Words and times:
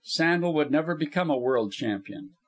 Sandel 0.03 0.55
would 0.55 0.71
never 0.71 0.95
become 0.95 1.29
a 1.29 1.37
world 1.37 1.73
champion. 1.73 2.31